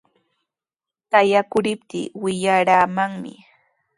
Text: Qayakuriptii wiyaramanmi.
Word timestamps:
Qayakuriptii 1.11 2.11
wiyaramanmi. 2.23 3.33